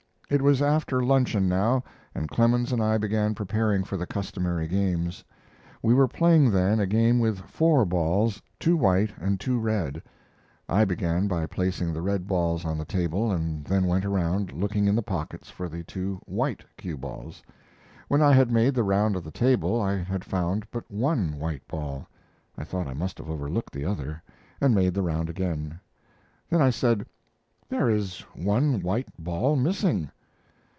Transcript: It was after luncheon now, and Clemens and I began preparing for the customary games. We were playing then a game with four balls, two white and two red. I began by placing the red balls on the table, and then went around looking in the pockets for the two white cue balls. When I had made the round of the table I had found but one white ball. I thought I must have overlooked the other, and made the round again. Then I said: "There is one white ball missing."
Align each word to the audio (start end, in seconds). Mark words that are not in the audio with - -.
It 0.33 0.41
was 0.41 0.61
after 0.61 1.03
luncheon 1.03 1.49
now, 1.49 1.83
and 2.15 2.29
Clemens 2.29 2.71
and 2.71 2.81
I 2.81 2.97
began 2.97 3.35
preparing 3.35 3.83
for 3.83 3.97
the 3.97 4.07
customary 4.07 4.65
games. 4.65 5.25
We 5.83 5.93
were 5.93 6.07
playing 6.07 6.51
then 6.51 6.79
a 6.79 6.87
game 6.87 7.19
with 7.19 7.39
four 7.49 7.83
balls, 7.83 8.41
two 8.57 8.77
white 8.77 9.11
and 9.19 9.41
two 9.41 9.59
red. 9.59 10.01
I 10.69 10.85
began 10.85 11.27
by 11.27 11.45
placing 11.47 11.91
the 11.91 12.01
red 12.01 12.27
balls 12.27 12.63
on 12.63 12.77
the 12.77 12.85
table, 12.85 13.29
and 13.29 13.65
then 13.65 13.87
went 13.87 14.05
around 14.05 14.53
looking 14.53 14.87
in 14.87 14.95
the 14.95 15.01
pockets 15.01 15.49
for 15.49 15.67
the 15.67 15.83
two 15.83 16.21
white 16.25 16.63
cue 16.77 16.95
balls. 16.97 17.43
When 18.07 18.21
I 18.21 18.31
had 18.31 18.49
made 18.51 18.73
the 18.73 18.83
round 18.85 19.17
of 19.17 19.25
the 19.25 19.31
table 19.31 19.81
I 19.81 19.97
had 20.01 20.23
found 20.23 20.65
but 20.71 20.89
one 20.89 21.39
white 21.39 21.67
ball. 21.67 22.07
I 22.57 22.63
thought 22.63 22.87
I 22.87 22.93
must 22.93 23.17
have 23.17 23.29
overlooked 23.29 23.73
the 23.73 23.83
other, 23.83 24.23
and 24.61 24.73
made 24.73 24.93
the 24.93 25.01
round 25.03 25.29
again. 25.29 25.77
Then 26.49 26.61
I 26.61 26.69
said: 26.69 27.05
"There 27.67 27.89
is 27.89 28.21
one 28.33 28.79
white 28.81 29.09
ball 29.21 29.57
missing." 29.57 30.09